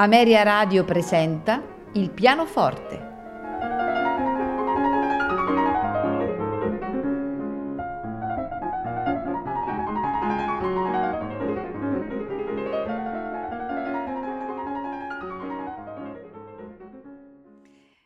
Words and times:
Ameria 0.00 0.44
Radio 0.44 0.84
presenta 0.84 1.60
Il 1.94 2.12
pianoforte. 2.12 3.06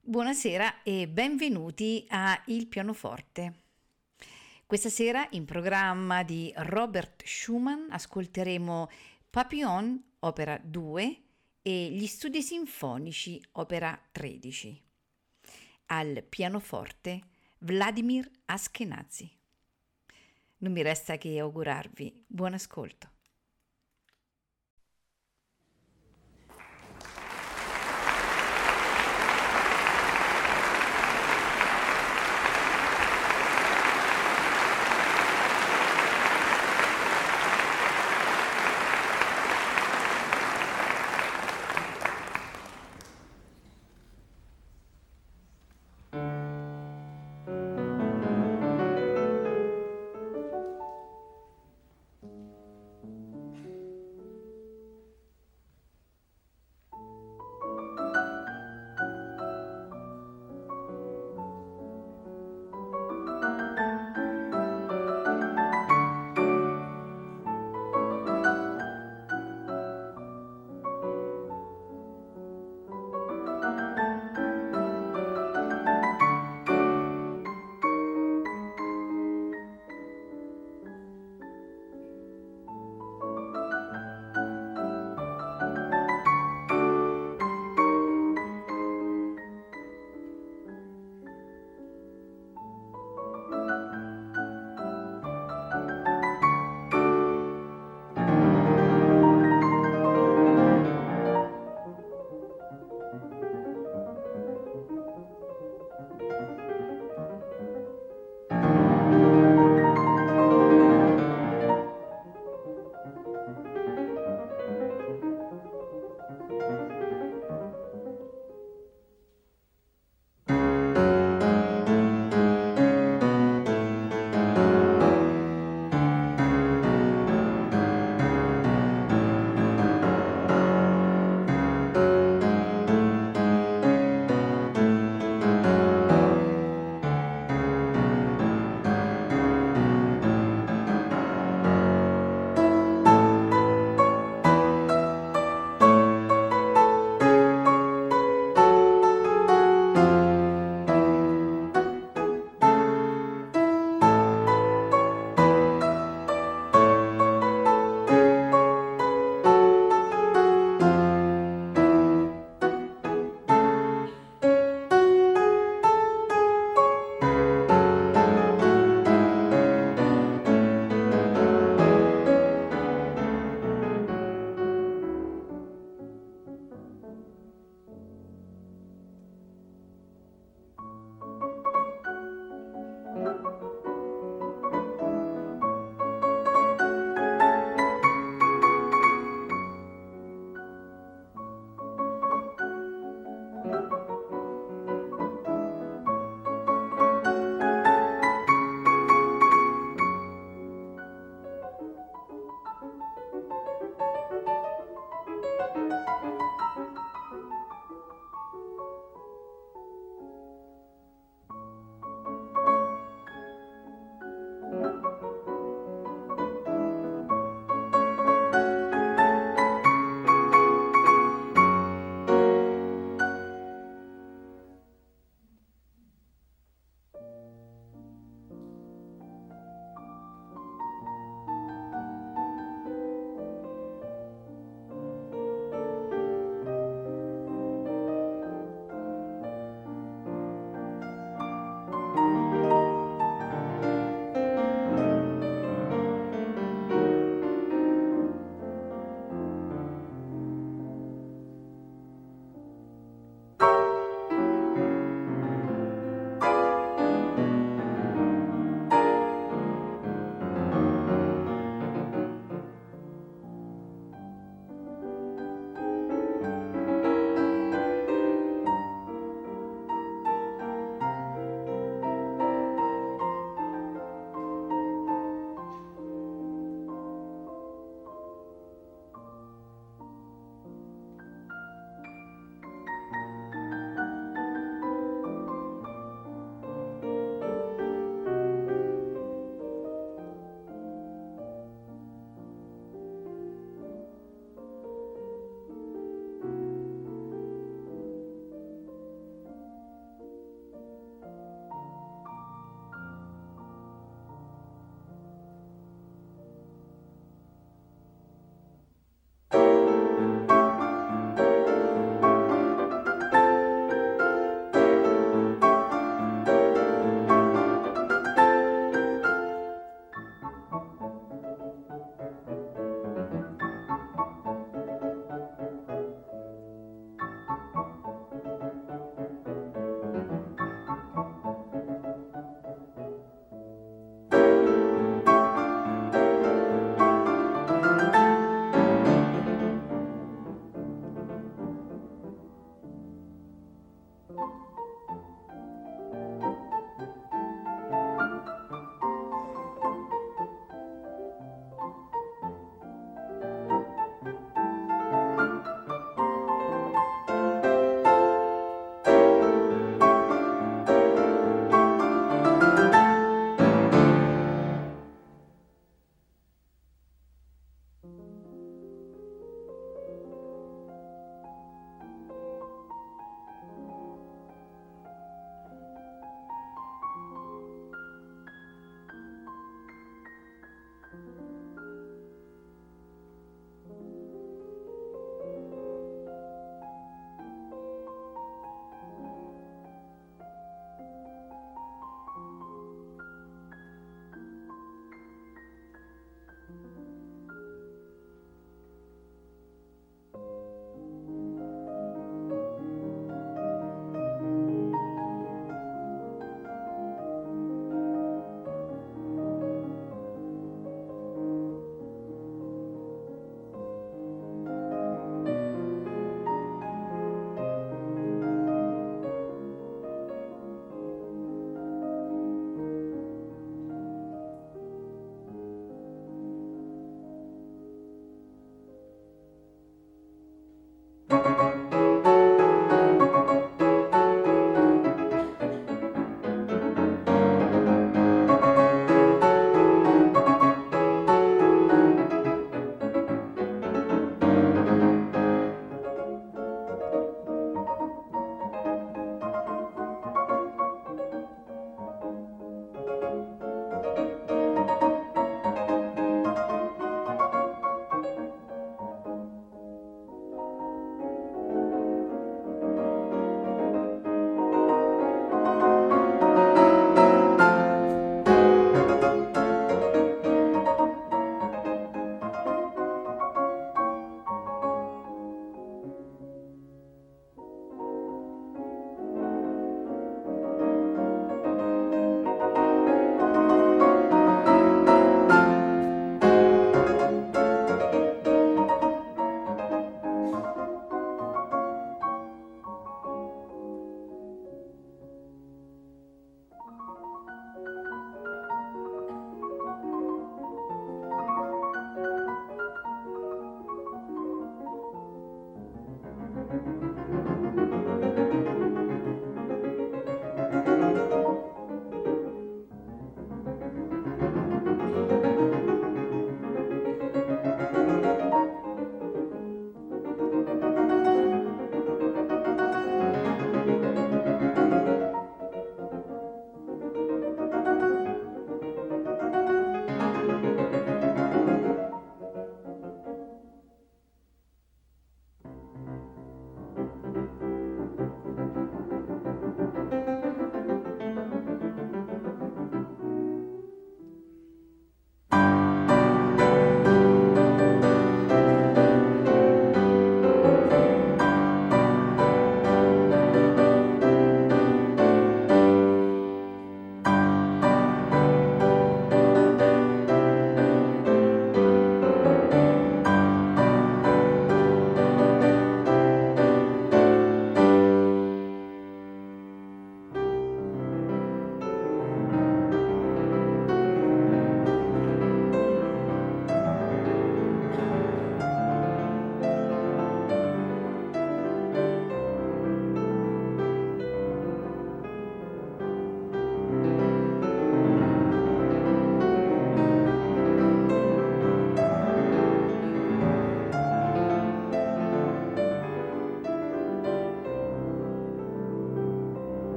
Buonasera 0.00 0.82
e 0.82 1.06
benvenuti 1.06 2.06
a 2.08 2.40
Il 2.46 2.66
pianoforte. 2.66 3.54
Questa 4.64 4.88
sera 4.88 5.26
in 5.32 5.44
programma 5.44 6.22
di 6.22 6.50
Robert 6.56 7.24
Schumann 7.26 7.90
ascolteremo 7.90 8.88
Papillon, 9.28 10.02
opera 10.20 10.58
2, 10.62 11.23
e 11.66 11.88
gli 11.92 12.06
studi 12.06 12.42
sinfonici, 12.42 13.42
opera 13.52 13.98
13. 14.12 14.82
Al 15.86 16.22
pianoforte 16.22 17.22
Vladimir 17.60 18.30
Askenazi. 18.44 19.34
Non 20.58 20.72
mi 20.72 20.82
resta 20.82 21.16
che 21.16 21.38
augurarvi 21.38 22.24
buon 22.26 22.52
ascolto. 22.52 23.13